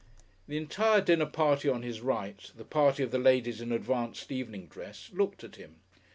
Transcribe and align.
The 0.47 0.57
entire 0.57 0.99
dinner 0.99 1.27
party 1.27 1.69
on 1.69 1.83
his 1.83 2.01
right, 2.01 2.51
the 2.57 2.65
party 2.65 3.03
of 3.03 3.11
the 3.11 3.19
ladies 3.19 3.61
in 3.61 3.71
advanced 3.71 4.31
evening 4.31 4.65
dress, 4.65 5.11
looked 5.13 5.43
at 5.43 5.57
him.... 5.57 5.75